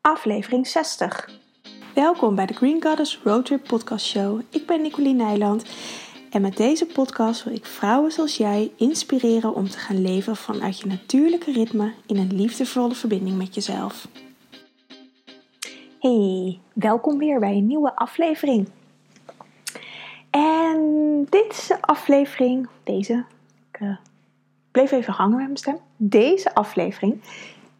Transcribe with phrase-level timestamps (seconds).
[0.00, 1.30] aflevering 60.
[1.94, 4.40] Welkom bij de Green Goddess Roadtrip Podcast Show.
[4.50, 5.64] Ik ben Nicoline Nijland
[6.30, 10.78] en met deze podcast wil ik vrouwen zoals jij inspireren om te gaan leven vanuit
[10.80, 14.08] je natuurlijke ritme in een liefdevolle verbinding met jezelf.
[15.98, 18.68] Hey, welkom weer bij een nieuwe aflevering.
[20.30, 23.24] En deze aflevering, deze,
[23.72, 23.96] ik uh,
[24.70, 25.78] bleef even hangen met mijn stem.
[25.96, 27.20] Deze aflevering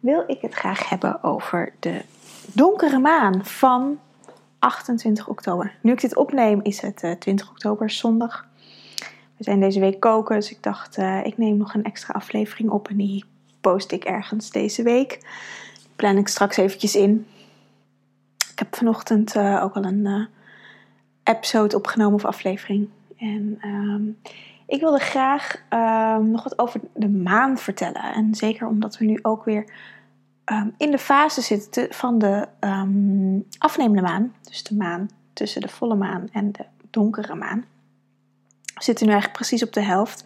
[0.01, 2.01] wil ik het graag hebben over de
[2.53, 3.99] donkere maan van
[4.59, 5.75] 28 oktober.
[5.81, 8.47] Nu ik dit opneem is het uh, 20 oktober, zondag.
[9.37, 12.69] We zijn deze week koken, dus ik dacht uh, ik neem nog een extra aflevering
[12.69, 13.25] op en die
[13.61, 15.19] post ik ergens deze week.
[15.95, 17.27] Plan ik straks eventjes in.
[18.51, 20.27] Ik heb vanochtend uh, ook al een
[21.23, 22.89] episode opgenomen of aflevering.
[23.17, 24.17] En um,
[24.71, 28.03] ik wilde graag um, nog wat over de maan vertellen.
[28.03, 29.65] En zeker omdat we nu ook weer
[30.45, 34.33] um, in de fase zitten van de um, afnemende maan.
[34.41, 37.65] Dus de maan tussen de volle maan en de donkere maan.
[38.73, 40.23] We zitten nu eigenlijk precies op de helft.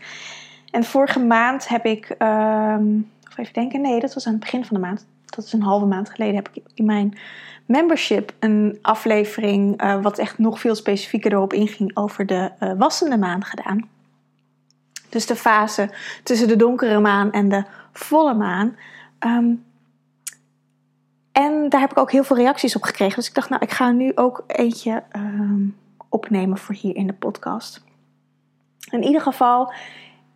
[0.72, 2.16] En vorige maand heb ik,
[3.30, 5.06] of even denken, nee, dat was aan het begin van de maand.
[5.26, 7.18] Dat is een halve maand geleden, heb ik in mijn
[7.66, 13.18] membership een aflevering, uh, wat echt nog veel specifieker erop inging, over de uh, wassende
[13.18, 13.94] maan gedaan.
[15.10, 15.90] Dus de fase
[16.24, 18.76] tussen de donkere maan en de volle maan.
[19.20, 19.64] Um,
[21.32, 23.16] en daar heb ik ook heel veel reacties op gekregen.
[23.16, 25.76] Dus ik dacht, nou, ik ga nu ook eentje um,
[26.10, 27.84] opnemen voor hier in de podcast.
[28.92, 29.74] In ieder geval,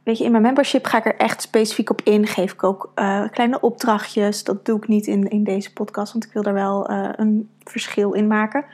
[0.04, 2.28] weet je, in mijn membership ga ik er echt specifiek op in.
[2.28, 4.44] Geef ik ook uh, kleine opdrachtjes.
[4.44, 7.50] Dat doe ik niet in, in deze podcast, want ik wil er wel uh, een
[7.64, 8.66] verschil in maken.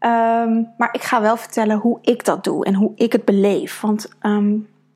[0.00, 3.80] Um, maar ik ga wel vertellen hoe ik dat doe en hoe ik het beleef.
[3.80, 4.08] Want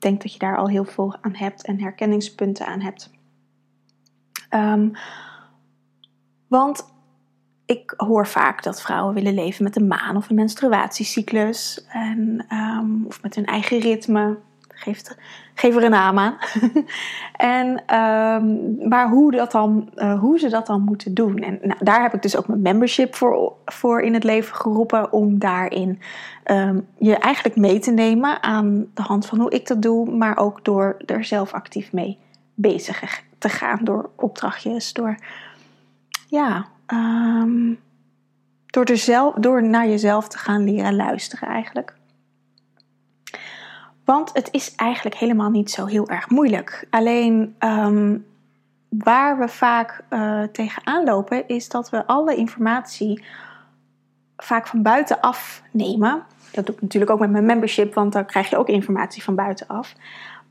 [0.01, 3.11] denk dat je daar al heel veel aan hebt en herkenningspunten aan hebt.
[4.49, 4.91] Um,
[6.47, 6.85] want
[7.65, 11.85] ik hoor vaak dat vrouwen willen leven met een maan of een menstruatiecyclus.
[11.87, 14.37] En, um, of met hun eigen ritme.
[14.83, 15.01] Geef,
[15.53, 16.37] geef er een naam aan.
[17.57, 21.37] en, um, maar hoe, dat dan, uh, hoe ze dat dan moeten doen.
[21.37, 25.11] En nou, daar heb ik dus ook mijn membership voor, voor in het leven geroepen.
[25.11, 25.99] Om daarin
[26.45, 30.11] um, je eigenlijk mee te nemen aan de hand van hoe ik dat doe.
[30.11, 32.17] Maar ook door er zelf actief mee
[32.53, 33.79] bezig te gaan.
[33.83, 35.17] Door opdrachtjes, door
[36.27, 37.79] ja, um,
[38.65, 41.99] door, er zelf, door naar jezelf te gaan leren luisteren eigenlijk.
[44.11, 46.87] Want het is eigenlijk helemaal niet zo heel erg moeilijk.
[46.89, 48.25] Alleen um,
[48.89, 53.23] waar we vaak uh, tegenaan lopen is dat we alle informatie
[54.37, 56.23] vaak van buitenaf nemen.
[56.51, 59.35] Dat doe ik natuurlijk ook met mijn membership, want dan krijg je ook informatie van
[59.35, 59.93] buitenaf.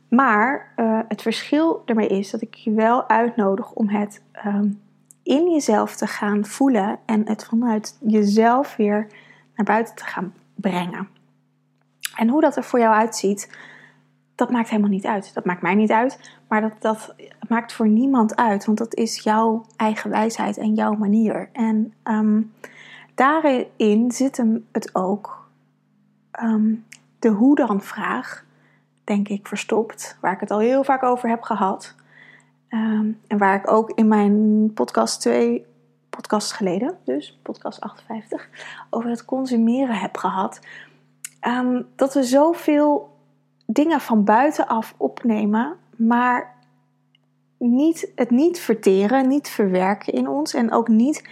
[0.09, 4.81] Maar uh, het verschil ermee is dat ik je wel uitnodig om het um,
[5.23, 9.07] in jezelf te gaan voelen en het vanuit jezelf weer
[9.55, 11.20] naar buiten te gaan brengen.
[12.17, 13.51] En hoe dat er voor jou uitziet,
[14.35, 15.35] dat maakt helemaal niet uit.
[15.35, 17.15] Dat maakt mij niet uit, maar dat, dat
[17.49, 21.49] maakt voor niemand uit, want dat is jouw eigen wijsheid en jouw manier.
[21.53, 22.53] En um,
[23.15, 25.49] daarin zit hem het ook,
[26.43, 26.85] um,
[27.19, 28.45] de hoe dan vraag,
[29.05, 31.95] denk ik, verstopt, waar ik het al heel vaak over heb gehad.
[32.69, 35.67] Um, en waar ik ook in mijn podcast twee
[36.11, 38.49] podcasts geleden, dus podcast 58,
[38.91, 40.61] over het consumeren heb gehad.
[41.47, 43.17] Um, dat we zoveel
[43.67, 46.55] dingen van buitenaf opnemen, maar
[47.59, 51.29] niet, het niet verteren, niet verwerken in ons en ook niet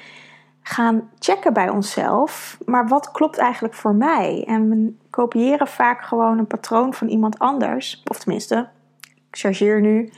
[0.63, 2.59] gaan checken bij onszelf.
[2.65, 4.45] Maar wat klopt eigenlijk voor mij?
[4.47, 8.69] En we kopiëren vaak gewoon een patroon van iemand anders, of tenminste,
[9.01, 10.11] ik chargeer nu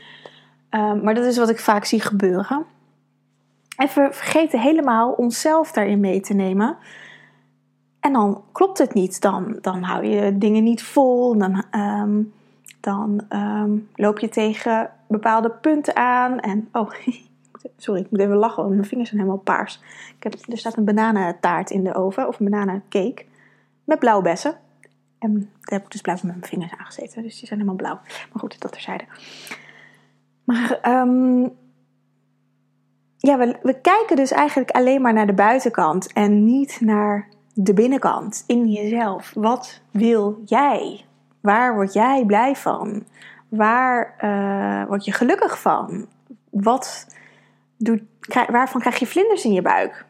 [0.71, 2.65] Um, maar dat is wat ik vaak zie gebeuren.
[3.77, 6.77] En we vergeten helemaal onszelf daarin mee te nemen.
[8.01, 9.21] En dan klopt het niet.
[9.21, 11.39] Dan, dan hou je dingen niet vol.
[11.39, 12.33] Dan, um,
[12.81, 16.41] dan um, loop je tegen bepaalde punten aan.
[16.41, 16.91] En oh,
[17.77, 19.81] sorry, ik moet even lachen, want mijn vingers zijn helemaal paars.
[20.17, 23.25] Ik heb, er staat een bananentaart in de oven, of een bananencake,
[23.85, 24.55] met blauwe bessen.
[25.19, 28.01] En daar heb ik dus blauw met mijn vingers aangezeten, dus die zijn helemaal blauw.
[28.05, 29.05] Maar goed, dat terzijde.
[30.45, 31.53] Maar um,
[33.17, 37.75] ja, we, we kijken dus eigenlijk alleen maar naar de buitenkant en niet naar de
[37.75, 39.33] binnenkant in jezelf.
[39.35, 41.05] Wat wil jij?
[41.41, 43.05] Waar word jij blij van?
[43.49, 46.07] Waar uh, word je gelukkig van?
[46.51, 47.07] Wat
[47.77, 48.03] doet,
[48.49, 50.07] waarvan krijg je vlinders in je buik?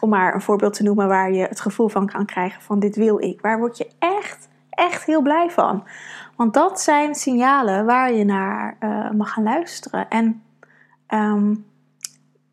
[0.00, 2.96] Om maar een voorbeeld te noemen waar je het gevoel van kan krijgen van dit
[2.96, 3.40] wil ik.
[3.40, 5.84] Waar word je echt, echt heel blij van?
[6.36, 10.08] Want dat zijn signalen waar je naar uh, mag gaan luisteren.
[10.08, 10.42] En
[11.08, 11.64] um,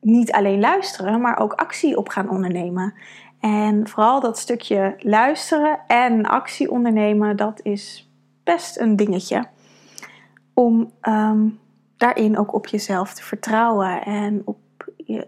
[0.02, 2.94] niet alleen luisteren, maar ook actie op gaan ondernemen.
[3.48, 8.10] En vooral dat stukje luisteren en actie ondernemen, dat is
[8.44, 9.48] best een dingetje.
[10.54, 11.48] Om ehm,
[11.98, 14.58] daarin ook op jezelf te vertrouwen en op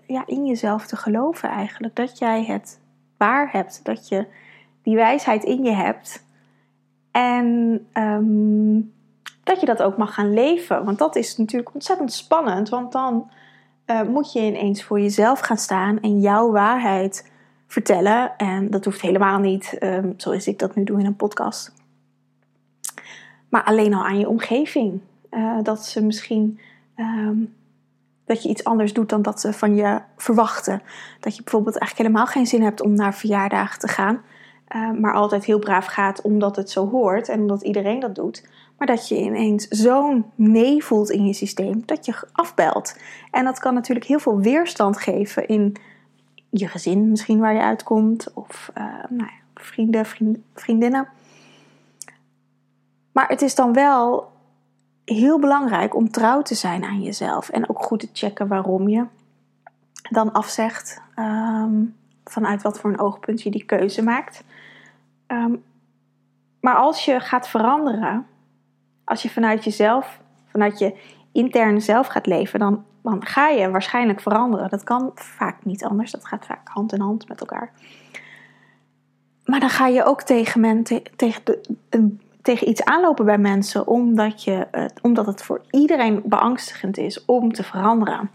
[0.08, 1.96] ja, in jezelf te geloven eigenlijk.
[1.96, 2.80] Dat jij het
[3.18, 4.28] waar hebt, dat je
[4.84, 6.26] die wijsheid in je hebt.
[7.12, 8.82] En ehm,
[9.44, 10.86] dat je dat ook mag gaan leven.
[10.86, 12.70] Want dat is natuurlijk ontzettend spannend.
[12.70, 13.32] Want dan
[13.86, 17.29] uh, moet je ineens voor jezelf gaan staan en jouw waarheid
[17.70, 18.38] vertellen.
[18.38, 21.74] En dat hoeft helemaal niet um, zoals ik dat nu doe in een podcast.
[23.50, 25.00] Maar alleen al aan je omgeving.
[25.32, 26.60] Uh, dat ze misschien
[26.96, 27.54] um,
[28.26, 30.82] dat je iets anders doet dan dat ze van je verwachten.
[31.20, 34.22] Dat je bijvoorbeeld eigenlijk helemaal geen zin hebt om naar verjaardagen te gaan.
[34.76, 38.50] Uh, maar altijd heel braaf gaat omdat het zo hoort en omdat iedereen dat doet.
[38.78, 42.98] Maar dat je ineens zo'n nee voelt in je systeem dat je afbelt.
[43.32, 45.76] En dat kan natuurlijk heel veel weerstand geven in
[46.50, 51.08] je gezin, misschien waar je uitkomt, of uh, nou ja, vrienden, vriend, vriendinnen.
[53.12, 54.32] Maar het is dan wel
[55.06, 59.06] heel belangrijk om trouw te zijn aan jezelf en ook goed te checken waarom je
[60.10, 64.44] dan afzegt, um, vanuit wat voor een oogpunt je die keuze maakt.
[65.28, 65.64] Um,
[66.60, 68.28] maar als je gaat veranderen,
[69.04, 70.98] als je vanuit jezelf, vanuit je
[71.32, 74.70] interne zelf gaat leven, dan, dan ga je waarschijnlijk veranderen.
[74.70, 77.72] Dat kan vaak niet anders, dat gaat vaak hand in hand met elkaar.
[79.46, 80.84] Maar dan ga je ook tegen,
[81.16, 84.68] tegen, de, tegen iets aanlopen bij mensen, omdat, je,
[85.02, 88.30] omdat het voor iedereen beangstigend is om te veranderen.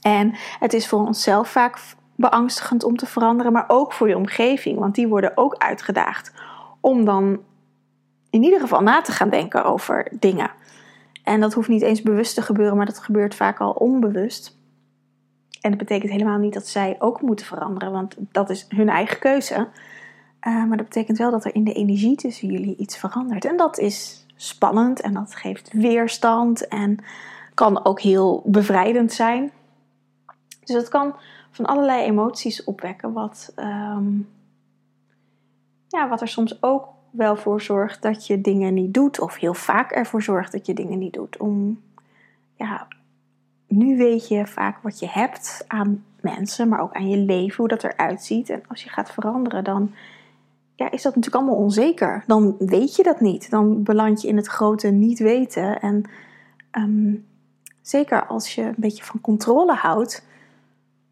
[0.00, 1.78] En het is voor onszelf vaak
[2.16, 6.32] beangstigend om te veranderen, maar ook voor je omgeving, want die worden ook uitgedaagd
[6.80, 7.40] om dan
[8.30, 10.50] in ieder geval na te gaan denken over dingen.
[11.30, 14.58] En dat hoeft niet eens bewust te gebeuren, maar dat gebeurt vaak al onbewust.
[15.60, 19.18] En dat betekent helemaal niet dat zij ook moeten veranderen, want dat is hun eigen
[19.18, 19.54] keuze.
[19.54, 23.44] Uh, maar dat betekent wel dat er in de energie tussen jullie iets verandert.
[23.44, 26.98] En dat is spannend en dat geeft weerstand en
[27.54, 29.50] kan ook heel bevrijdend zijn.
[30.64, 31.14] Dus het kan
[31.50, 34.28] van allerlei emoties opwekken, wat, um,
[35.88, 39.54] ja, wat er soms ook wel voor zorgt dat je dingen niet doet, of heel
[39.54, 41.36] vaak ervoor zorgt dat je dingen niet doet.
[41.36, 41.80] Om,
[42.54, 42.86] ja,
[43.66, 47.68] nu weet je vaak wat je hebt aan mensen, maar ook aan je leven, hoe
[47.68, 48.50] dat eruit ziet.
[48.50, 49.90] En als je gaat veranderen, dan
[50.74, 52.24] ja, is dat natuurlijk allemaal onzeker.
[52.26, 53.50] Dan weet je dat niet.
[53.50, 55.80] Dan beland je in het grote niet weten.
[55.80, 56.02] En
[56.72, 57.26] um,
[57.82, 60.24] zeker als je een beetje van controle houdt,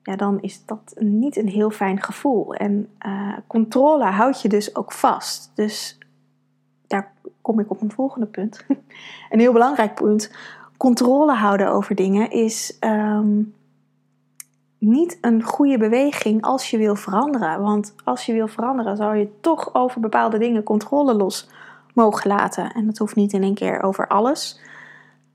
[0.03, 2.55] ja, dan is dat niet een heel fijn gevoel.
[2.55, 5.53] En uh, controle houdt je dus ook vast.
[5.55, 5.99] Dus
[6.87, 7.13] daar
[7.43, 8.65] kom ik op een volgende punt.
[9.31, 10.31] een heel belangrijk punt.
[10.77, 13.55] Controle houden over dingen is um,
[14.79, 17.61] niet een goede beweging als je wil veranderen.
[17.63, 21.49] Want als je wil veranderen, zou je toch over bepaalde dingen controle los
[21.95, 22.73] mogen laten.
[22.73, 24.61] En dat hoeft niet in één keer over alles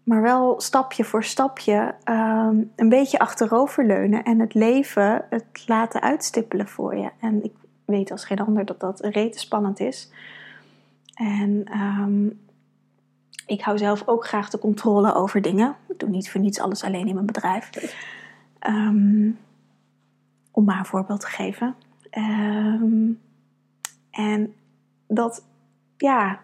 [0.04, 6.68] maar wel stapje voor stapje um, een beetje achteroverleunen en het leven het laten uitstippelen
[6.68, 7.10] voor je.
[7.20, 7.54] En ik
[7.86, 10.12] weet als geen ander dat dat rete spannend is.
[11.14, 12.42] En um,
[13.46, 15.76] ik hou zelf ook graag de controle over dingen.
[15.88, 17.70] Ik doe niet voor niets alles alleen in mijn bedrijf.
[18.68, 19.40] Um,
[20.52, 21.76] om maar een voorbeeld te geven.
[24.12, 24.54] en
[25.08, 25.46] dat,
[25.98, 26.40] ja,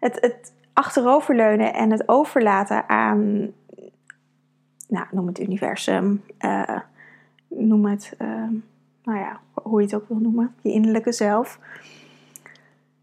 [0.00, 3.50] het, het, achteroverleunen en het overlaten aan,
[4.88, 6.78] nou, noem het universum, uh,
[7.48, 8.28] noem het, uh,
[9.04, 11.58] nou ja, hoe je het ook wil noemen, je innerlijke zelf.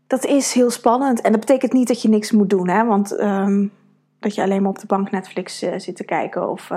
[0.08, 3.20] Dat is heel spannend en dat betekent niet dat je niks moet doen, hè, want
[3.20, 3.72] um,
[4.20, 6.68] dat je alleen maar op de bank Netflix uh, zit te kijken of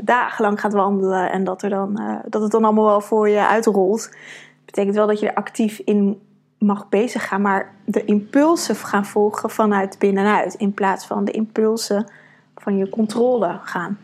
[0.00, 4.16] dagenlang gaat wandelen en dat, er dan, dat het dan allemaal wel voor je uitrolt.
[4.64, 6.20] Betekent wel dat je er actief in
[6.58, 10.54] mag bezig gaan, maar de impulsen gaan volgen vanuit binnenuit.
[10.54, 12.10] In plaats van de impulsen
[12.56, 13.98] van je controle gaan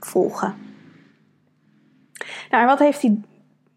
[0.00, 0.54] volgen.
[2.50, 3.20] Nou, en wat heeft die,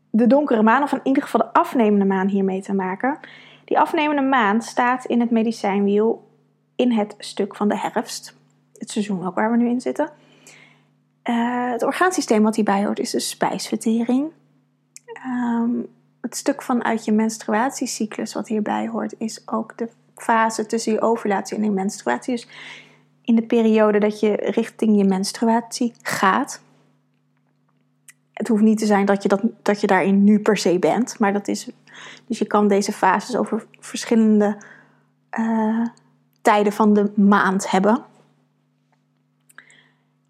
[0.10, 3.20] de donkere maan, of in ieder geval de afnemende maan, hiermee te maken?
[3.66, 6.30] Die afnemende maan staat in het medicijnwiel
[6.76, 8.38] in het stuk van de herfst.
[8.78, 10.10] Het seizoen ook waar we nu in zitten.
[11.30, 14.32] Uh, het orgaansysteem wat hierbij hoort is de spijsvertering.
[15.26, 15.88] Um,
[16.22, 21.58] het stuk vanuit je menstruatiecyclus wat hierbij hoort, is ook de fase tussen je ovulatie
[21.58, 22.34] en je menstruatie.
[22.34, 22.48] Dus
[23.22, 26.62] in de periode dat je richting je menstruatie gaat.
[28.34, 31.20] Het hoeft niet te zijn dat je, dat, dat je daarin nu per se bent,
[31.20, 31.70] maar dat is.
[32.26, 34.58] Dus je kan deze fases over verschillende
[35.40, 35.88] uh,
[36.42, 38.06] tijden van de maand hebben.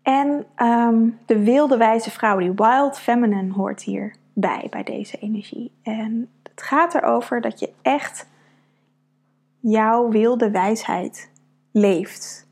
[0.01, 5.71] En ehm, de wilde wijze vrouw, die wild feminine, hoort hierbij, bij deze energie.
[5.83, 8.27] En het gaat erover dat je echt
[9.59, 11.29] jouw wilde wijsheid
[11.71, 12.47] leeft.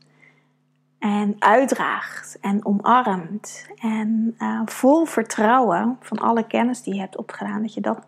[0.98, 3.66] En uitdraagt en omarmt.
[3.78, 7.98] En uh, vol vertrouwen van alle kennis die je hebt opgedaan, dat je dat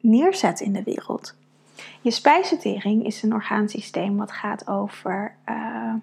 [0.00, 1.34] neerzet in de wereld.
[2.00, 5.94] Je spijsvertering is een orgaansysteem wat gaat over uh,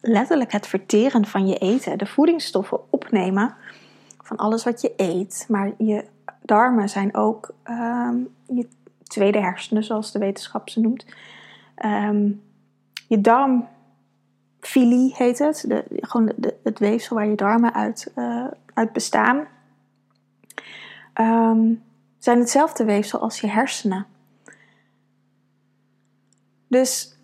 [0.00, 3.54] letterlijk het verteren van je eten, de voedingsstoffen opnemen
[4.22, 5.46] van alles wat je eet.
[5.48, 6.04] Maar je
[6.44, 8.68] darmen zijn ook um, je
[9.02, 11.06] tweede hersenen, zoals de wetenschap ze noemt.
[11.84, 12.42] Um,
[13.08, 16.32] je darmfilie heet het, de, gewoon
[16.62, 19.46] het weefsel waar je darmen uit, uh, uit bestaan.
[21.20, 21.82] Um,
[22.18, 24.06] zijn hetzelfde weefsel als je hersenen.
[26.68, 27.18] Dus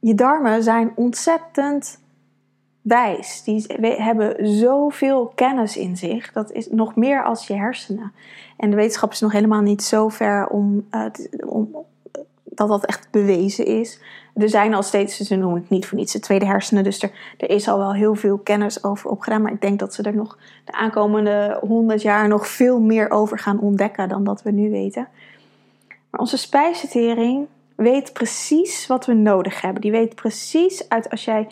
[0.00, 2.01] je darmen zijn ontzettend
[2.82, 3.42] wijs.
[3.42, 6.32] Die hebben zoveel kennis in zich.
[6.32, 8.12] Dat is nog meer als je hersenen.
[8.56, 11.04] En de wetenschap is nog helemaal niet zo ver om, uh,
[11.46, 11.76] om
[12.44, 14.00] dat dat echt bewezen is.
[14.34, 16.84] Er zijn al steeds, ze noemen het niet voor niets, de tweede hersenen.
[16.84, 19.42] Dus er, er is al wel heel veel kennis over opgedaan.
[19.42, 23.38] Maar ik denk dat ze er nog de aankomende honderd jaar nog veel meer over
[23.38, 25.08] gaan ontdekken dan dat we nu weten.
[26.10, 27.46] Maar onze spijsvertering
[27.76, 29.80] weet precies wat we nodig hebben.
[29.80, 31.48] Die weet precies uit als jij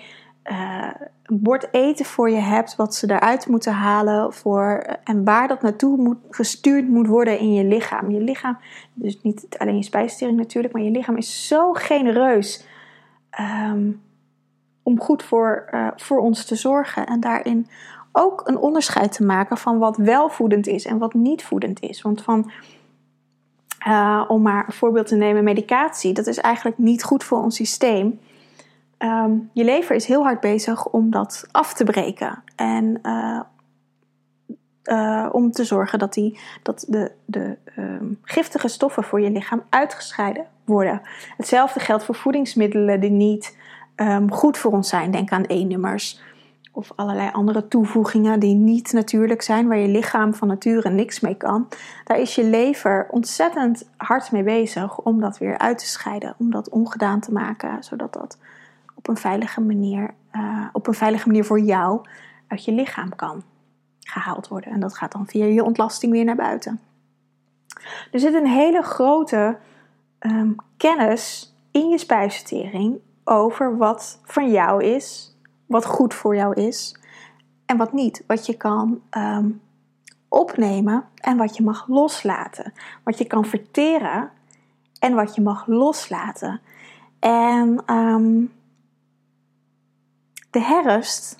[0.50, 0.90] uh,
[1.22, 5.62] een bord eten voor je hebt, wat ze eruit moeten halen voor, en waar dat
[5.62, 8.10] naartoe moet, gestuurd moet worden in je lichaam.
[8.10, 8.58] Je lichaam,
[8.94, 12.66] dus niet alleen je spijsvertering natuurlijk, maar je lichaam is zo genereus
[13.40, 14.02] um,
[14.82, 17.66] om goed voor, uh, voor ons te zorgen en daarin
[18.12, 22.02] ook een onderscheid te maken van wat wel voedend is en wat niet voedend is.
[22.02, 22.50] Want van
[23.86, 27.56] uh, om maar een voorbeeld te nemen, medicatie, dat is eigenlijk niet goed voor ons
[27.56, 28.20] systeem.
[29.04, 32.42] Um, je lever is heel hard bezig om dat af te breken.
[32.56, 33.40] En uh,
[34.84, 39.62] uh, om te zorgen dat, die, dat de, de um, giftige stoffen voor je lichaam
[39.68, 41.00] uitgescheiden worden.
[41.36, 43.56] Hetzelfde geldt voor voedingsmiddelen die niet
[43.96, 45.10] um, goed voor ons zijn.
[45.10, 46.20] Denk aan E-nummers
[46.72, 51.34] of allerlei andere toevoegingen die niet natuurlijk zijn, waar je lichaam van nature niks mee
[51.34, 51.68] kan.
[52.04, 56.50] Daar is je lever ontzettend hard mee bezig om dat weer uit te scheiden, om
[56.50, 58.38] dat ongedaan te maken, zodat dat
[59.00, 62.00] op een veilige manier, uh, op een veilige manier voor jou
[62.46, 63.42] uit je lichaam kan
[64.00, 64.72] gehaald worden.
[64.72, 66.80] En dat gaat dan via je ontlasting weer naar buiten.
[68.12, 69.58] Er zit een hele grote
[70.20, 76.96] um, kennis in je spijsvertering over wat van jou is, wat goed voor jou is
[77.66, 78.24] en wat niet.
[78.26, 79.60] Wat je kan um,
[80.28, 82.72] opnemen en wat je mag loslaten.
[83.04, 84.30] Wat je kan verteren
[84.98, 86.60] en wat je mag loslaten.
[87.18, 88.52] En um,
[90.50, 91.36] de herfst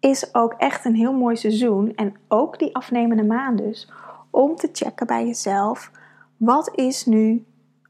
[0.00, 1.94] is ook echt een heel mooi seizoen.
[1.94, 3.90] En ook die afnemende maan dus.
[4.30, 5.90] Om te checken bij jezelf.
[6.36, 7.44] Wat is nu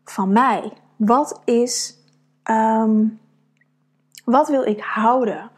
[0.04, 0.72] van mij?
[0.96, 1.96] Wat is...
[2.50, 3.20] Um,
[4.24, 5.50] wat wil ik houden?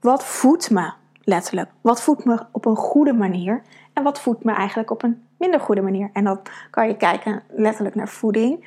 [0.00, 0.92] Wat voedt me
[1.24, 1.70] letterlijk?
[1.80, 3.62] Wat voedt me op een goede manier?
[3.92, 6.10] En wat voedt me eigenlijk op een minder goede manier?
[6.12, 8.66] En dan kan je kijken letterlijk naar voeding.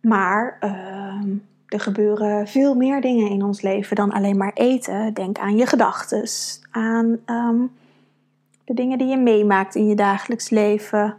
[0.00, 0.58] Maar...
[0.60, 1.36] Uh,
[1.74, 5.14] er gebeuren veel meer dingen in ons leven dan alleen maar eten.
[5.14, 6.28] Denk aan je gedachten,
[6.70, 7.72] aan um,
[8.64, 11.16] de dingen die je meemaakt in je dagelijks leven,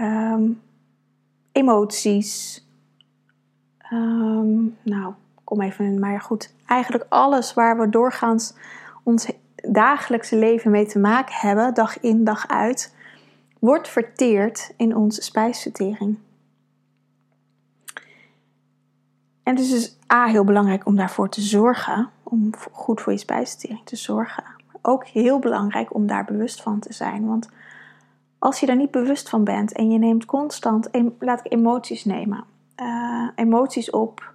[0.00, 0.60] um,
[1.52, 2.64] emoties.
[3.92, 5.14] Um, nou,
[5.44, 6.54] kom even in, maar goed.
[6.66, 8.54] Eigenlijk alles waar we doorgaans
[9.02, 9.30] ons
[9.68, 12.94] dagelijkse leven mee te maken hebben, dag in dag uit,
[13.58, 16.18] wordt verteerd in onze spijsvertering.
[19.48, 23.18] En het is dus A, heel belangrijk om daarvoor te zorgen, om goed voor je
[23.18, 24.44] spijsvertering te zorgen.
[24.66, 27.26] Maar ook heel belangrijk om daar bewust van te zijn.
[27.26, 27.48] Want
[28.38, 30.88] als je daar niet bewust van bent en je neemt constant,
[31.18, 32.44] laat ik emoties nemen,
[32.76, 34.32] uh, emoties op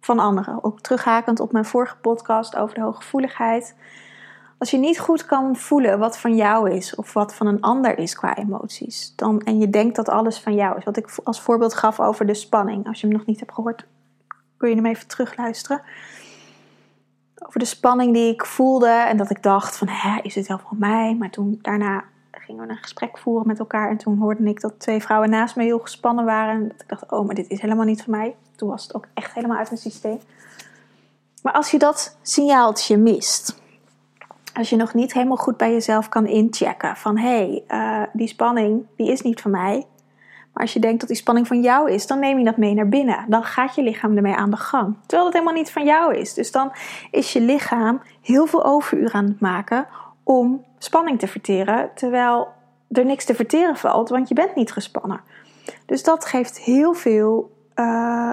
[0.00, 0.64] van anderen.
[0.64, 3.76] Ook terughakend op mijn vorige podcast over de hooggevoeligheid.
[4.58, 7.98] Als je niet goed kan voelen wat van jou is of wat van een ander
[7.98, 11.40] is qua emoties, dan, en je denkt dat alles van jou is, wat ik als
[11.40, 13.86] voorbeeld gaf over de spanning, als je hem nog niet hebt gehoord,
[14.58, 15.82] kun je hem even terugluisteren.
[17.46, 20.58] Over de spanning die ik voelde en dat ik dacht van, hè, is dit wel
[20.58, 21.14] van mij?
[21.14, 24.80] Maar toen daarna gingen we een gesprek voeren met elkaar en toen hoorde ik dat
[24.80, 26.54] twee vrouwen naast me heel gespannen waren.
[26.54, 28.36] En dat ik dacht, oh, maar dit is helemaal niet van mij.
[28.56, 30.18] Toen was het ook echt helemaal uit mijn systeem.
[31.42, 33.60] Maar als je dat signaaltje mist,
[34.54, 38.28] als je nog niet helemaal goed bij jezelf kan inchecken van hé, hey, uh, die
[38.28, 39.86] spanning die is niet van mij,
[40.58, 42.74] Maar als je denkt dat die spanning van jou is, dan neem je dat mee
[42.74, 43.24] naar binnen.
[43.28, 44.96] Dan gaat je lichaam ermee aan de gang.
[45.00, 46.34] Terwijl het helemaal niet van jou is.
[46.34, 46.72] Dus dan
[47.10, 49.86] is je lichaam heel veel overuren aan het maken
[50.22, 51.90] om spanning te verteren.
[51.94, 52.48] Terwijl
[52.90, 55.20] er niks te verteren valt, want je bent niet gespannen.
[55.86, 58.32] Dus dat geeft heel veel uh,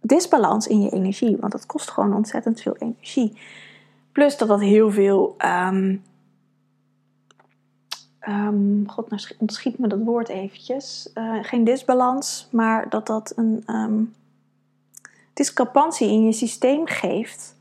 [0.00, 1.36] disbalans in je energie.
[1.40, 3.38] Want dat kost gewoon ontzettend veel energie.
[4.12, 5.36] Plus dat dat heel veel.
[5.68, 6.02] Um,
[8.28, 11.10] um, God, nou ontschiet me dat woord eventjes.
[11.14, 14.14] Uh, geen disbalans, maar dat dat een um,
[15.32, 17.54] discrepantie in je systeem geeft.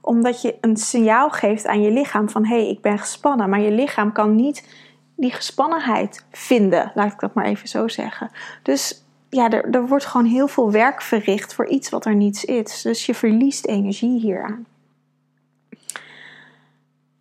[0.00, 3.48] Omdat je een signaal geeft aan je lichaam van hé, hey, ik ben gespannen.
[3.48, 4.68] Maar je lichaam kan niet
[5.16, 8.30] die gespannenheid vinden, laat ik dat maar even zo zeggen.
[8.62, 12.44] Dus ja, er, er wordt gewoon heel veel werk verricht voor iets wat er niets
[12.44, 12.82] is.
[12.82, 14.66] Dus je verliest energie hieraan.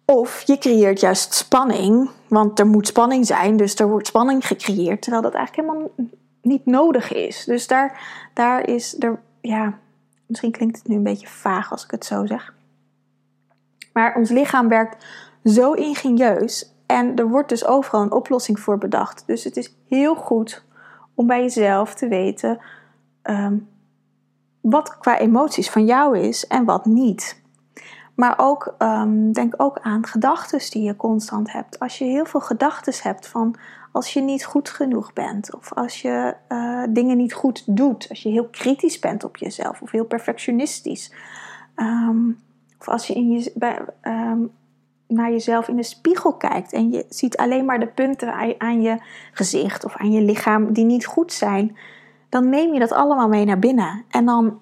[0.06, 5.02] Of je creëert juist spanning, want er moet spanning zijn, dus er wordt spanning gecreëerd,
[5.02, 5.92] terwijl dat eigenlijk helemaal
[6.42, 7.44] niet nodig is.
[7.44, 8.02] Dus daar,
[8.34, 9.78] daar is er, ja,
[10.26, 12.54] misschien klinkt het nu een beetje vaag als ik het zo zeg.
[13.94, 15.06] Maar ons lichaam werkt
[15.44, 19.24] zo ingenieus en er wordt dus overal een oplossing voor bedacht.
[19.26, 20.64] Dus het is heel goed
[21.16, 22.60] om bij jezelf te weten
[23.22, 23.58] ehm,
[24.62, 27.41] wat qua emoties van jou is en wat niet.
[28.16, 31.80] Maar ook, um, denk ook aan gedachten die je constant hebt.
[31.80, 33.56] Als je heel veel gedachten hebt van
[33.92, 38.24] als je niet goed genoeg bent, of als je uh, dingen niet goed doet, als
[38.24, 41.14] je heel kritisch bent op jezelf, of heel perfectionistisch,
[41.76, 42.40] um,
[42.80, 44.52] of als je in je, bij, um,
[45.08, 48.98] naar jezelf in de spiegel kijkt en je ziet alleen maar de punten aan je
[49.32, 51.78] gezicht of aan je lichaam die niet goed zijn,
[52.30, 54.04] dan neem je dat allemaal mee naar binnen.
[54.10, 54.60] En dan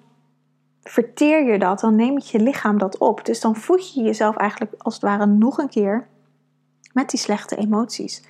[0.82, 3.24] verteer je dat, dan neemt je lichaam dat op.
[3.24, 6.06] Dus dan voed je jezelf eigenlijk als het ware nog een keer
[6.92, 8.22] met die slechte emoties.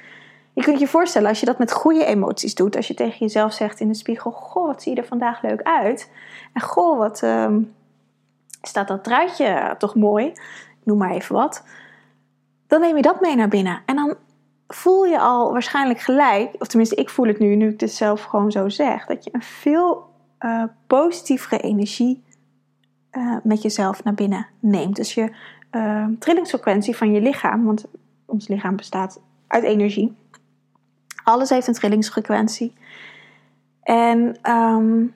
[0.52, 3.52] Je kunt je voorstellen als je dat met goede emoties doet, als je tegen jezelf
[3.52, 6.11] zegt in de spiegel: Goh, wat zie je er vandaag leuk uit?
[6.52, 7.57] En goh, wat uh,
[8.62, 10.33] staat dat truitje toch mooi?
[10.83, 11.64] Noem maar even wat.
[12.66, 13.83] Dan neem je dat mee naar binnen.
[13.87, 14.16] En dan
[14.69, 18.22] voel je al waarschijnlijk gelijk, of tenminste, ik voel het nu, nu ik het zelf
[18.22, 20.05] gewoon zo zeg, dat je een veel
[20.40, 22.22] uh, positievere energie
[23.12, 24.96] uh, met jezelf naar binnen neemt.
[24.96, 25.33] Dus je
[25.73, 27.85] uh, trillingsfrequentie van je lichaam, want
[28.25, 30.16] ons lichaam bestaat uit energie.
[31.25, 32.73] Alles heeft een trillingsfrequentie.
[33.83, 35.14] En um,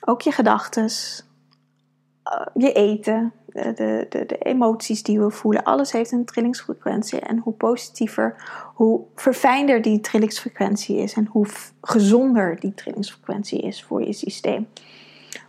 [0.00, 6.12] ook je gedachten, uh, je eten, de, de, de, emoties die we voelen, alles heeft
[6.12, 7.20] een trillingsfrequentie.
[7.20, 8.36] En hoe positiever,
[8.74, 11.46] hoe verfijnder die trillingsfrequentie is en hoe
[11.80, 14.66] gezonder die trillingsfrequentie is voor je systeem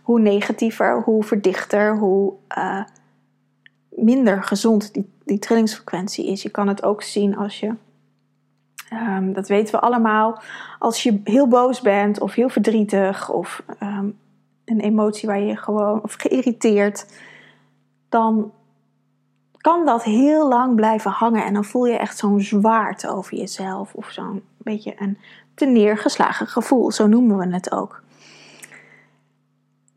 [0.02, 2.84] hoe negatiever, hoe verdichter, hoe uh,
[3.88, 6.42] minder gezond die, die trillingsfrequentie is.
[6.42, 7.74] Je kan het ook zien als je,
[8.92, 10.42] um, dat weten we allemaal,
[10.78, 14.18] als je heel boos bent of heel verdrietig of um,
[14.64, 17.06] een emotie waar je gewoon, of geïrriteerd,
[18.08, 18.52] dan
[19.56, 23.94] kan dat heel lang blijven hangen en dan voel je echt zo'n zwaarte over jezelf
[23.94, 25.18] of zo'n beetje een
[25.54, 28.01] te neergeslagen gevoel, zo noemen we het ook.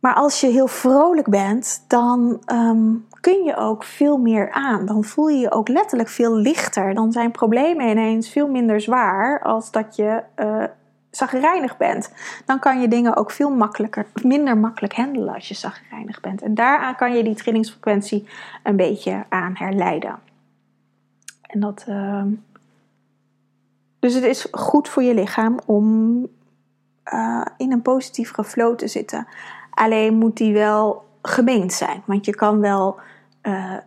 [0.06, 4.86] Maar als je heel vrolijk bent, dan um, kun je ook veel meer aan.
[4.86, 6.94] Dan voel je je ook letterlijk veel lichter.
[6.94, 12.12] Dan zijn problemen ineens veel minder zwaar als dat je uh, bent.
[12.46, 16.42] Dan kan je dingen ook veel makkelijker, minder makkelijk handelen als je zagrijnig bent.
[16.42, 18.28] En daaraan kan je die trillingsfrequentie
[18.64, 20.20] een beetje aan herleiden.
[21.42, 21.86] En dat.
[21.90, 22.24] Uh,
[24.00, 26.20] dus het is goed voor je lichaam om
[27.14, 29.28] uh, in een positievere flow te zitten.
[29.76, 32.04] Alleen moet die wel gemeend zijn.
[32.06, 33.00] Want je kan wel
[33.44, 33.78] uh,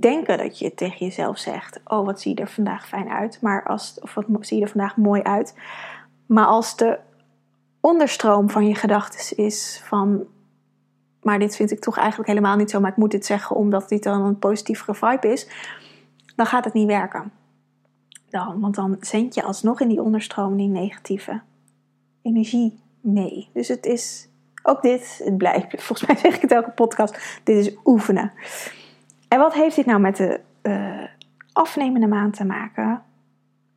[0.00, 3.38] denken dat je tegen jezelf zegt: Oh, wat zie je er vandaag fijn uit.
[3.42, 5.54] Maar als, of wat zie je er vandaag mooi uit.
[6.26, 6.98] Maar als de
[7.80, 10.24] onderstroom van je gedachten is van.
[11.22, 12.80] Maar dit vind ik toch eigenlijk helemaal niet zo.
[12.80, 15.48] Maar ik moet dit zeggen omdat dit dan een positievere vibe is.
[16.36, 17.32] Dan gaat het niet werken.
[18.28, 21.40] Dan, want dan zend je alsnog in die onderstroom die negatieve
[22.22, 23.48] energie mee.
[23.52, 24.28] Dus het is
[24.66, 28.32] ook dit, het blijft, volgens mij zeg ik het elke podcast, dit is oefenen.
[29.28, 31.04] En wat heeft dit nou met de uh,
[31.52, 33.02] afnemende maan te maken?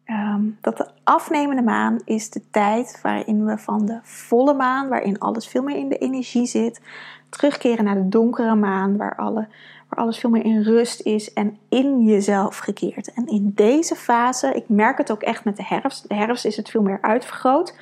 [0.06, 5.19] Um, dat de afnemende maan is de tijd waarin we van de volle maan, waarin
[5.19, 6.82] alles veel meer in de energie zit,
[7.30, 9.47] terugkeren naar de donkere maan, waar, alle,
[9.89, 13.13] waar alles veel meer in rust is en in jezelf gekeerd.
[13.13, 16.58] En in deze fase, ik merk het ook echt met de herfst, de herfst is
[16.58, 17.75] het veel meer uitvergroot.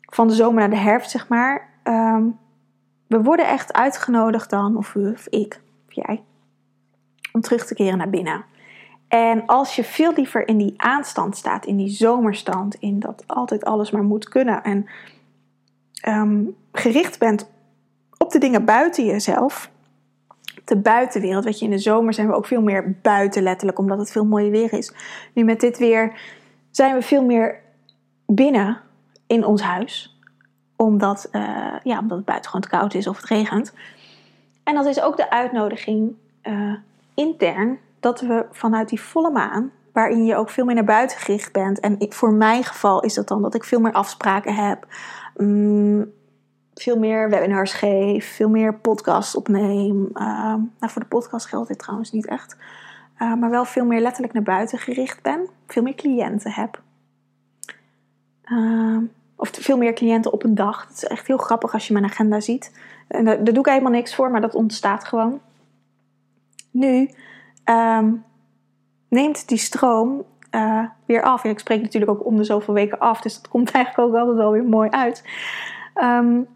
[0.00, 1.68] Van de zomer naar de herfst, zeg maar.
[1.84, 2.38] Um,
[3.06, 6.22] we worden echt uitgenodigd dan, of u of ik, of jij,
[7.32, 8.44] om terug te keren naar binnen.
[9.08, 13.64] En als je veel liever in die aanstand staat, in die zomerstand, in dat altijd
[13.64, 14.86] alles maar moet kunnen en
[16.00, 17.50] ehm, gericht bent
[18.18, 19.70] op de dingen buiten jezelf,
[20.64, 21.44] de buitenwereld.
[21.44, 24.24] Weet je, in de zomer zijn we ook veel meer buiten letterlijk, omdat het veel
[24.24, 24.92] mooier weer is.
[25.34, 26.20] Nu met dit weer
[26.70, 27.60] zijn we veel meer
[28.26, 28.80] binnen
[29.26, 30.19] in ons huis,
[30.80, 33.72] omdat, uh, ja, omdat het buiten gewoon te koud is of het regent.
[34.64, 36.12] En dat is ook de uitnodiging
[36.42, 36.74] uh,
[37.14, 41.52] intern dat we vanuit die volle maan, waarin je ook veel meer naar buiten gericht
[41.52, 41.80] bent.
[41.80, 44.86] En voor mijn geval is dat dan dat ik veel meer afspraken heb,
[45.36, 46.10] mm,
[46.74, 50.08] veel meer webinars geef, veel meer podcasts opneem.
[50.14, 50.22] Uh,
[50.54, 52.56] nou, voor de podcast geldt dit trouwens niet echt.
[53.18, 55.48] Maar wel veel meer letterlijk naar buiten gericht ben.
[55.66, 56.82] Veel meer cliënten heb.
[59.40, 60.86] Of veel meer cliënten op een dag.
[60.88, 62.72] Het is echt heel grappig als je mijn agenda ziet.
[63.08, 65.40] En daar, doe ik helemaal niks voor, maar dat ontstaat gewoon.
[66.70, 67.10] Nu
[67.64, 68.24] um,
[69.08, 71.44] neemt die stroom uh, weer af.
[71.44, 74.16] En ik spreek natuurlijk ook om de zoveel weken af, dus dat komt eigenlijk ook
[74.20, 75.24] altijd wel weer mooi uit.
[75.94, 76.46] Um,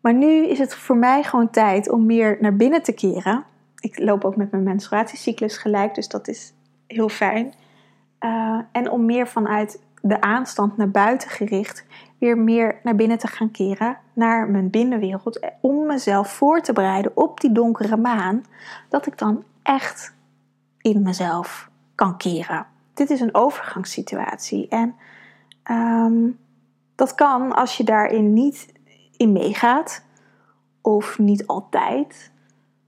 [0.00, 3.44] maar nu is het voor mij gewoon tijd om meer naar binnen te keren.
[3.80, 6.52] Ik loop ook met mijn menstruatiecyclus gelijk, dus dat is
[6.86, 7.52] heel fijn.
[8.20, 11.84] Uh, en om meer vanuit de aanstand naar buiten gericht,
[12.18, 17.16] weer meer naar binnen te gaan keren, naar mijn binnenwereld, om mezelf voor te bereiden
[17.16, 18.44] op die donkere maan,
[18.88, 20.14] dat ik dan echt
[20.78, 22.66] in mezelf kan keren.
[22.94, 24.94] Dit is een overgangssituatie en
[25.70, 26.38] um,
[26.94, 28.72] dat kan als je daarin niet
[29.16, 30.04] in meegaat,
[30.80, 32.32] of niet altijd,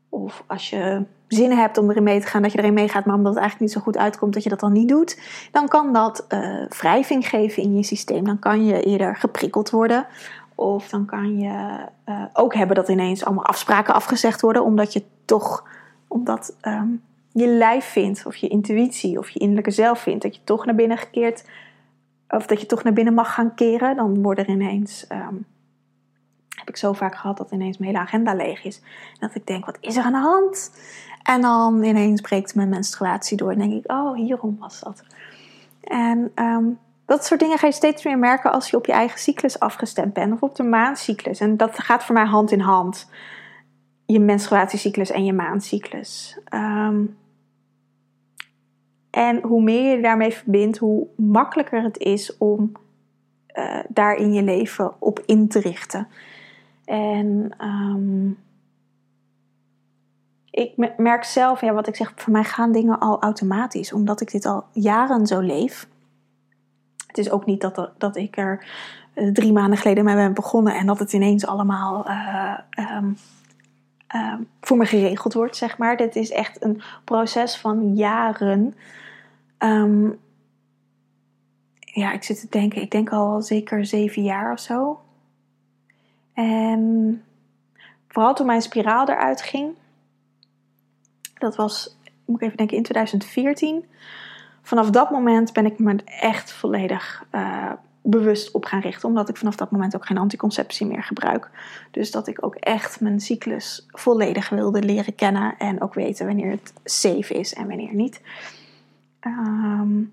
[0.09, 3.15] of als je zin hebt om erin mee te gaan, dat je erin meegaat, maar
[3.15, 5.21] omdat het eigenlijk niet zo goed uitkomt, dat je dat dan niet doet,
[5.53, 8.25] dan kan dat uh, wrijving geven in je systeem.
[8.25, 10.07] Dan kan je eerder geprikkeld worden.
[10.55, 15.03] Of dan kan je uh, ook hebben dat ineens allemaal afspraken afgezegd worden, omdat je
[15.25, 15.69] toch,
[16.09, 20.41] omdat um, je lijf vindt, of je intuïtie, of je innerlijke zelf vindt, dat je
[20.45, 21.45] toch naar binnen gekeerd,
[22.29, 23.97] of dat je toch naar binnen mag gaan keren.
[23.97, 25.47] Dan worden er ineens um,
[26.65, 28.83] heb ik zo vaak gehad dat ineens mijn hele agenda leeg is.
[29.19, 30.71] Dat ik denk, wat is er aan de hand?
[31.23, 33.51] En dan ineens breekt mijn menstruatie door.
[33.51, 35.03] En denk ik, oh, hierom was dat.
[35.81, 39.19] En um, dat soort dingen ga je steeds meer merken als je op je eigen
[39.19, 40.33] cyclus afgestemd bent.
[40.33, 41.41] Of op de maancyclus.
[41.41, 43.11] En dat gaat voor mij hand in hand.
[44.07, 46.39] Je menstruatiecyclus en je maancyclus.
[46.55, 47.17] Um,
[49.11, 52.73] en hoe meer je daarmee verbindt, hoe makkelijker het is om
[53.55, 56.09] uh, daar in je leven op in te richten.
[56.85, 58.39] En um,
[60.51, 64.31] ik merk zelf, ja, wat ik zeg, voor mij gaan dingen al automatisch, omdat ik
[64.31, 65.89] dit al jaren zo leef.
[67.07, 68.67] Het is ook niet dat, dat ik er
[69.15, 72.59] eh, drie maanden geleden mee ben begonnen en dat het ineens allemaal uh,
[72.97, 73.17] um,
[74.15, 75.97] uh, voor me geregeld wordt, zeg maar.
[75.97, 78.75] Dit is echt een proces van jaren.
[81.81, 85.04] Ja, ik zit te denken, ik denk al zeker zeven jaar of zo.
[86.35, 87.23] En
[88.09, 89.75] vooral toen mijn spiraal eruit ging,
[91.35, 93.85] dat was, moet ik even denken, in 2014.
[94.63, 99.37] Vanaf dat moment ben ik me echt volledig uh, bewust op gaan richten, omdat ik
[99.37, 101.51] vanaf dat moment ook geen anticonceptie meer gebruik.
[101.91, 106.51] Dus dat ik ook echt mijn cyclus volledig wilde leren kennen en ook weten wanneer
[106.51, 108.21] het safe is en wanneer niet.
[109.21, 110.13] Um,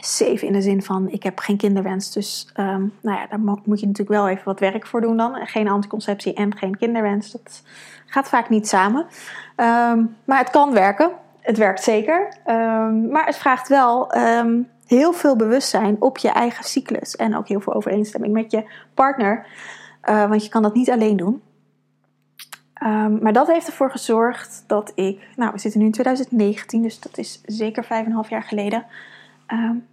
[0.00, 2.12] safe in de zin van ik heb geen kinderwens.
[2.12, 5.46] Dus um, nou ja, daar moet je natuurlijk wel even wat werk voor doen dan.
[5.46, 7.32] Geen anticonceptie en geen kinderwens.
[7.32, 7.62] Dat
[8.06, 9.06] gaat vaak niet samen.
[9.56, 11.10] Um, maar het kan werken.
[11.40, 12.32] Het werkt zeker.
[12.46, 14.12] Um, maar het vraagt wel
[14.86, 17.16] heel veel bewustzijn op je eigen cyclus.
[17.16, 19.46] En ook heel veel overeenstemming met je partner.
[20.08, 21.42] Uh, want je kan dat niet alleen doen.
[23.20, 27.18] maar dat heeft ervoor gezorgd dat ik, nou we zitten nu in 2019, dus dat
[27.18, 28.86] is zeker 5,5 jaar geleden,
[29.52, 29.86] um,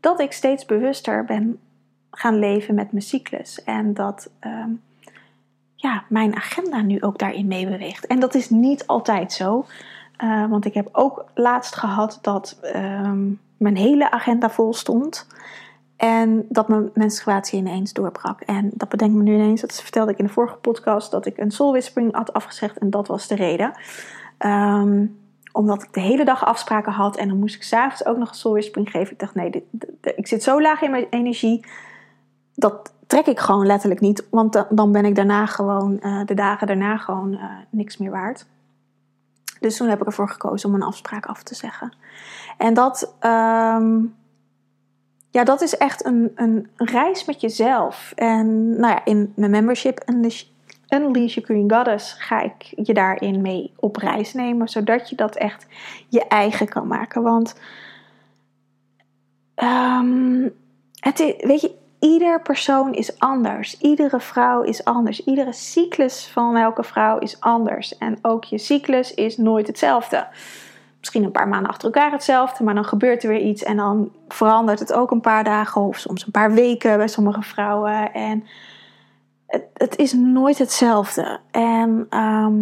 [0.00, 1.58] dat ik steeds bewuster ben
[2.10, 3.64] gaan leven met mijn cyclus.
[3.64, 4.82] En dat um,
[5.74, 8.06] ja, mijn agenda nu ook daarin meebeweegt.
[8.06, 9.66] En dat is niet altijd zo.
[10.24, 15.26] Uh, want ik heb ook laatst gehad dat um, mijn hele agenda vol stond.
[15.96, 18.40] En dat mijn menstruatie ineens doorbrak.
[18.40, 21.38] En dat bedenk me nu ineens, dat vertelde ik in de vorige podcast, dat ik
[21.38, 22.78] een soul whispering had afgezegd.
[22.78, 23.72] En dat was de reden.
[25.56, 28.34] Omdat ik de hele dag afspraken had en dan moest ik s'avonds ook nog een
[28.34, 29.12] soul whispering geven.
[29.12, 29.64] Ik dacht, nee,
[30.00, 31.66] ik zit zo laag in mijn energie.
[32.54, 34.26] Dat trek ik gewoon letterlijk niet.
[34.30, 38.46] Want dan ben ik daarna gewoon, uh, de dagen daarna gewoon uh, niks meer waard.
[39.60, 41.92] Dus toen heb ik ervoor gekozen om een afspraak af te zeggen.
[42.58, 44.14] En dat, um,
[45.30, 48.12] ja, dat is echt een, een reis met jezelf.
[48.14, 50.02] En nou ja, in mijn membership
[50.88, 55.36] Unleash Your Green Goddess ga ik je daarin mee op reis nemen, zodat je dat
[55.36, 55.66] echt
[56.08, 57.22] je eigen kan maken.
[57.22, 57.60] Want
[59.56, 60.54] um,
[61.00, 63.80] het weet je, ieder persoon is anders.
[63.80, 65.24] Iedere vrouw is anders.
[65.24, 67.98] Iedere cyclus van elke vrouw is anders.
[67.98, 70.26] En ook je cyclus is nooit hetzelfde.
[70.98, 74.12] Misschien een paar maanden achter elkaar hetzelfde, maar dan gebeurt er weer iets en dan
[74.28, 78.12] verandert het ook een paar dagen of soms een paar weken bij sommige vrouwen.
[78.12, 78.44] En
[79.46, 81.40] het, het is nooit hetzelfde.
[81.50, 82.54] En ehm,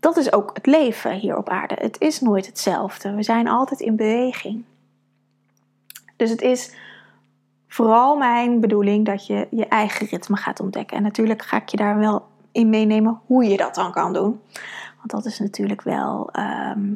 [0.00, 1.74] dat is ook het leven hier op aarde.
[1.78, 3.14] Het is nooit hetzelfde.
[3.14, 4.64] We zijn altijd in beweging.
[6.16, 6.76] Dus het is
[7.68, 10.96] vooral mijn bedoeling dat je je eigen ritme gaat ontdekken.
[10.96, 14.40] En natuurlijk ga ik je daar wel in meenemen hoe je dat dan kan doen.
[14.96, 16.94] Want dat is natuurlijk wel ehm,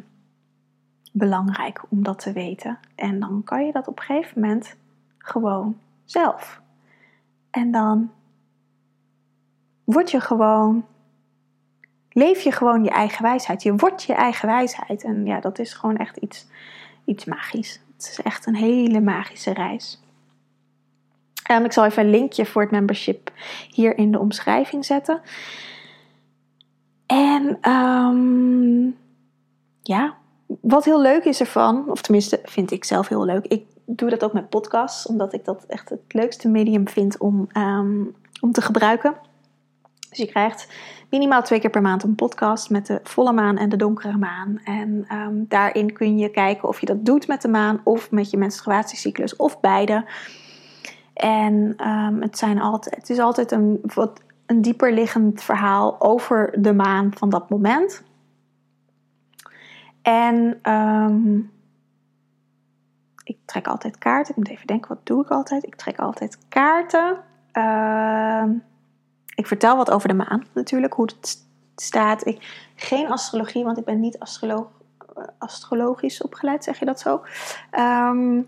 [1.11, 2.79] belangrijk om dat te weten.
[2.95, 4.75] En dan kan je dat op een gegeven moment
[5.17, 6.61] gewoon zelf.
[7.49, 8.11] En dan
[9.83, 10.85] word je gewoon,
[12.09, 13.63] leef je gewoon je eigen wijsheid.
[13.63, 15.03] Je wordt je eigen wijsheid.
[15.03, 16.47] En ja, dat is gewoon echt iets,
[17.05, 17.81] iets magisch.
[17.95, 20.01] Het is echt een hele magische reis.
[21.51, 23.31] Um, ik zal even een linkje voor het membership
[23.69, 25.21] hier in de omschrijving zetten.
[27.05, 28.97] En um,
[29.81, 30.15] ja,
[30.61, 33.45] wat heel leuk is ervan, of tenminste vind ik zelf heel leuk.
[33.45, 37.47] Ik doe dat ook met podcasts, omdat ik dat echt het leukste medium vind om,
[37.57, 39.15] um, om te gebruiken.
[40.13, 40.67] Dus je krijgt
[41.09, 44.59] minimaal twee keer per maand een podcast met de volle maan en de donkere maan.
[44.63, 48.29] En um, daarin kun je kijken of je dat doet met de maan of met
[48.29, 50.05] je menstruatiecyclus of beide.
[51.13, 56.61] En um, het, zijn altijd, het is altijd een wat een dieper liggend verhaal over
[56.61, 58.03] de maan van dat moment.
[60.01, 61.51] En um,
[63.23, 64.31] ik trek altijd kaarten.
[64.31, 65.63] Ik moet even denken, wat doe ik altijd?
[65.63, 67.17] Ik trek altijd kaarten.
[67.53, 68.43] Uh,
[69.35, 72.25] ik vertel wat over de maan natuurlijk, hoe het staat.
[72.25, 74.67] Ik, geen astrologie, want ik ben niet astroloog,
[75.37, 77.21] astrologisch opgeleid, zeg je dat zo?
[77.79, 78.47] Um,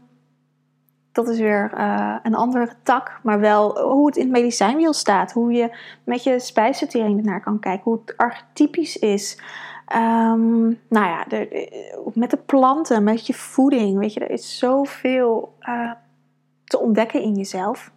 [1.12, 5.32] dat is weer uh, een andere tak, maar wel hoe het in het medicijnwiel staat.
[5.32, 9.42] Hoe je met je spijsvertering ernaar kan kijken, hoe het archetypisch is.
[9.96, 13.98] Um, nou ja, de, met de planten, met je voeding.
[13.98, 15.58] Weet je, er is zoveel
[16.64, 17.92] te ontdekken in jezelf.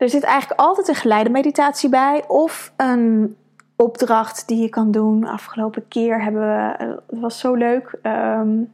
[0.00, 3.36] Er zit eigenlijk altijd een geleide meditatie bij of een
[3.76, 5.24] opdracht die je kan doen.
[5.24, 7.98] Afgelopen keer hebben we, eh, het was zo leuk.
[8.02, 8.72] Um,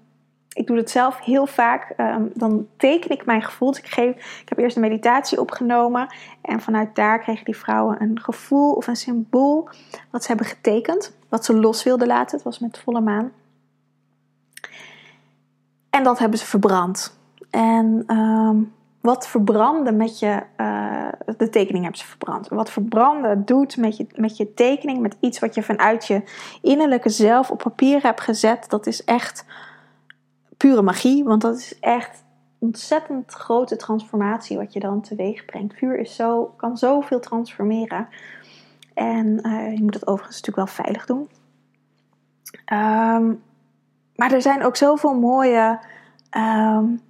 [0.52, 1.94] ik doe het zelf heel vaak.
[1.96, 3.70] Um, dan teken ik mijn gevoel.
[3.70, 6.14] Dus ik, geef, ik heb eerst een meditatie opgenomen.
[6.42, 9.68] En vanuit daar kregen die vrouwen een gevoel of een symbool.
[10.10, 11.16] Wat ze hebben getekend.
[11.28, 12.36] Wat ze los wilden laten.
[12.36, 13.32] Het was met volle maan.
[15.90, 17.18] En dat hebben ze verbrand.
[17.50, 18.74] En um,
[19.06, 20.42] wat verbranden met je.
[20.56, 22.48] Uh, de tekening hebben ze verbrand.
[22.48, 25.00] Wat verbranden doet met je, met je tekening.
[25.00, 26.22] Met iets wat je vanuit je
[26.62, 28.68] innerlijke zelf op papier hebt gezet.
[28.68, 29.44] Dat is echt
[30.56, 32.24] pure magie, want dat is echt
[32.58, 35.74] ontzettend grote transformatie wat je dan teweeg brengt.
[35.74, 38.08] Vuur is zo, kan zoveel transformeren.
[38.94, 41.28] En uh, je moet het overigens natuurlijk wel veilig doen.
[42.72, 43.42] Um,
[44.16, 45.78] maar er zijn ook zoveel mooie
[46.36, 47.00] um,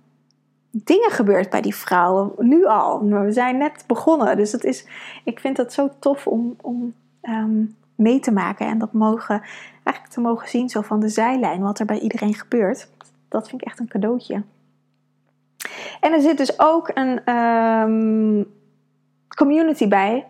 [0.85, 2.33] dingen gebeurd bij die vrouwen.
[2.39, 3.09] Nu al.
[3.09, 4.37] We zijn net begonnen.
[4.37, 4.87] Dus het is,
[5.25, 8.67] ik vind het zo tof om, om um, mee te maken.
[8.67, 9.43] En dat mogen,
[9.83, 11.61] eigenlijk te mogen zien zo van de zijlijn.
[11.61, 12.89] Wat er bij iedereen gebeurt
[13.29, 14.43] dat vind ik echt een cadeautje.
[16.01, 18.47] En er zit dus ook een um,
[19.37, 20.27] community bij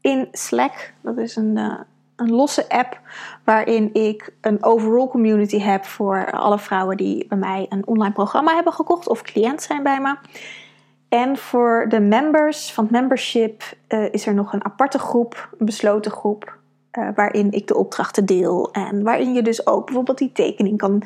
[0.00, 0.92] in Slack.
[1.00, 1.80] Dat is een, uh,
[2.18, 3.00] een losse app
[3.44, 8.54] waarin ik een overall community heb voor alle vrouwen die bij mij een online programma
[8.54, 10.16] hebben gekocht of cliënt zijn bij me.
[11.08, 15.66] En voor de members van het membership uh, is er nog een aparte groep, een
[15.66, 16.58] besloten groep,
[16.98, 18.72] uh, waarin ik de opdrachten deel.
[18.72, 21.02] En waarin je dus ook bijvoorbeeld die tekening kan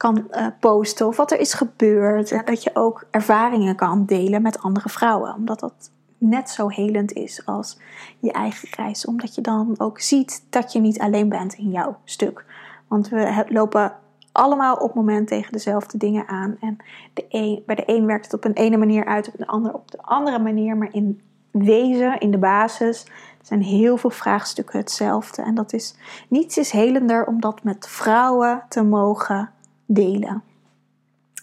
[0.00, 2.30] kan uh, posten of wat er is gebeurd.
[2.30, 5.34] En dat je ook ervaringen kan delen met andere vrouwen.
[5.34, 7.78] Omdat dat net zo helend is als
[8.18, 9.04] je eigen reis.
[9.04, 12.44] Omdat je dan ook ziet dat je niet alleen bent in jouw stuk.
[12.88, 13.92] Want we lopen
[14.32, 16.56] allemaal op moment tegen dezelfde dingen aan.
[16.60, 16.76] En
[17.14, 19.90] de bij de een werkt het op een ene manier uit, op de ander op
[19.90, 20.76] de andere manier.
[20.76, 23.06] Maar in wezen, in de basis,
[23.42, 25.42] zijn heel veel vraagstukken hetzelfde.
[25.42, 25.94] En dat is
[26.28, 29.50] niets is helender om dat met vrouwen te mogen
[29.86, 30.42] delen.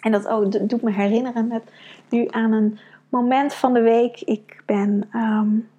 [0.01, 1.63] En dat, oh, doet me herinneren met
[2.09, 2.79] nu aan een
[3.17, 4.21] moment van de week.
[4.21, 5.69] Ik ben, um,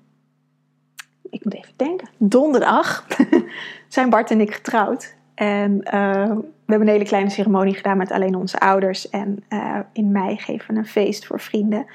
[1.31, 3.07] ik moet even denken, donderdag
[3.89, 5.17] zijn Bart en ik getrouwd.
[5.35, 9.09] En uh, we hebben een hele kleine ceremonie gedaan met alleen onze ouders.
[9.09, 11.87] En uh, in mei geven we een feest voor vrienden.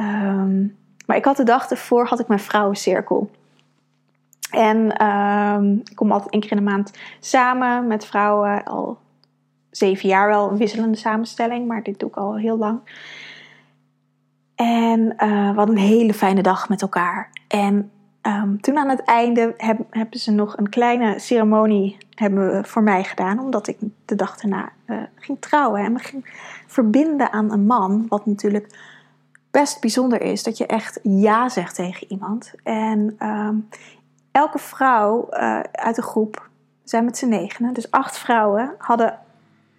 [0.00, 0.76] Um,
[1.06, 3.30] maar ik had de dag ervoor had ik mijn vrouwencirkel.
[4.50, 8.64] En ehm, ik kom altijd één keer in de maand samen met vrouwen.
[8.64, 8.98] Al
[9.70, 12.80] zeven jaar wel een wisselende samenstelling, maar dit doe ik al heel lang.
[14.58, 17.30] En uh, we hadden een hele fijne dag met elkaar.
[17.48, 17.90] En
[18.20, 19.54] ehm, toen aan het einde
[19.90, 23.38] hebben ze nog een kleine ceremonie hebben we voor mij gedaan.
[23.38, 26.30] Omdat ik de dag daarna uh, ging trouwen en me ging
[26.66, 28.06] verbinden aan een man.
[28.08, 28.78] Wat natuurlijk
[29.50, 30.42] best bijzonder is.
[30.42, 32.52] Dat je echt ja zegt tegen iemand.
[32.62, 33.68] En um,
[34.32, 36.48] elke vrouw uh, uit de groep,
[36.84, 39.18] zijn met z'n negenen, dus acht vrouwen, hadden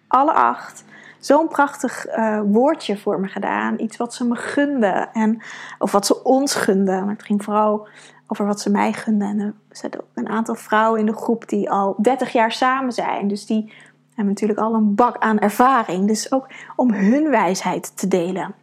[0.10, 0.84] alle acht
[1.20, 3.80] zo'n prachtig uh, woordje voor me gedaan.
[3.80, 5.14] Iets wat ze me gunden.
[5.14, 5.42] En,
[5.80, 7.06] of wat ze ons gunden.
[7.06, 7.88] Maar het ging vooral
[8.28, 9.28] over wat ze mij gunden.
[9.28, 12.92] En er zitten ook een aantal vrouwen in de groep die al 30 jaar samen
[12.92, 13.28] zijn.
[13.28, 13.74] Dus die
[14.08, 16.08] hebben natuurlijk al een bak aan ervaring.
[16.08, 18.54] Dus ook om hun wijsheid te delen.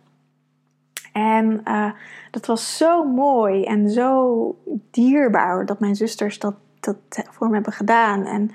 [1.12, 1.90] En uh,
[2.30, 4.56] dat was zo mooi en zo
[4.90, 6.96] dierbaar dat mijn zusters dat, dat
[7.30, 8.24] voor me hebben gedaan.
[8.24, 8.50] En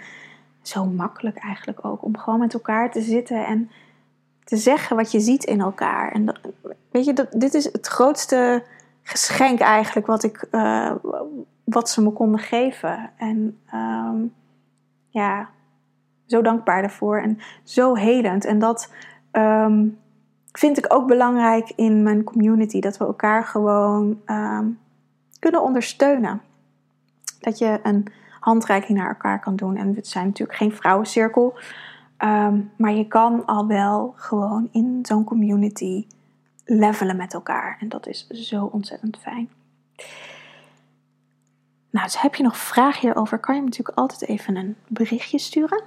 [0.61, 3.69] zo makkelijk eigenlijk ook om gewoon met elkaar te zitten en
[4.43, 6.11] te zeggen wat je ziet in elkaar.
[6.11, 6.39] En
[6.91, 8.63] weet je, dat, dit is het grootste
[9.03, 10.91] geschenk eigenlijk wat, ik, uh,
[11.63, 13.09] wat ze me konden geven.
[13.17, 14.33] En um,
[15.09, 15.49] ja,
[16.25, 18.45] zo dankbaar daarvoor en zo helend.
[18.45, 18.91] En dat
[19.31, 19.99] um,
[20.51, 22.79] vind ik ook belangrijk in mijn community.
[22.79, 24.79] Dat we elkaar gewoon um,
[25.39, 26.41] kunnen ondersteunen.
[27.39, 28.07] Dat je een
[28.41, 29.77] handreiking naar elkaar kan doen.
[29.77, 31.57] En we zijn natuurlijk geen vrouwencirkel.
[32.23, 36.07] Um, maar je kan al wel gewoon in zo'n community
[36.65, 37.77] levelen met elkaar.
[37.79, 39.49] En dat is zo ontzettend fijn.
[41.89, 45.39] Nou, dus heb je nog vragen hierover, kan je me natuurlijk altijd even een berichtje
[45.39, 45.83] sturen.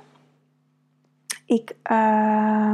[1.47, 2.73] Ik, uh,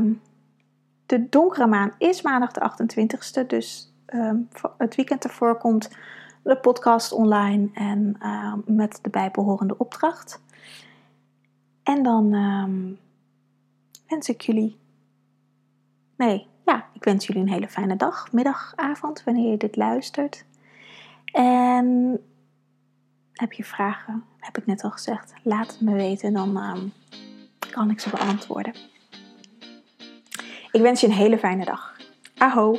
[1.07, 5.91] de donkere maan is maandag de 28ste, dus um, het weekend ervoor komt
[6.43, 10.43] de podcast online en uh, met de bijbehorende opdracht.
[11.83, 12.99] En dan um,
[14.09, 14.79] wens ik jullie.
[16.17, 20.45] Nee, ja, ik wens jullie een hele fijne dag, middag, avond, wanneer je dit luistert.
[21.33, 22.19] En
[23.33, 26.93] heb je vragen, heb ik net al gezegd, laat het me weten, dan um,
[27.71, 28.75] kan ik ze beantwoorden.
[30.71, 31.97] Ik wens je een hele fijne dag.
[32.37, 32.79] Aho!